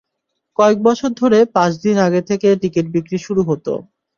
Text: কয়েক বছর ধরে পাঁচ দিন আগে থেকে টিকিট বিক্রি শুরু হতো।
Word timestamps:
কয়েক 0.59 0.77
বছর 0.83 1.09
ধরে 1.21 1.39
পাঁচ 1.55 1.71
দিন 1.83 1.95
আগে 2.07 2.21
থেকে 2.29 2.47
টিকিট 2.61 2.85
বিক্রি 2.95 3.17
শুরু 3.25 3.41
হতো। 3.49 3.73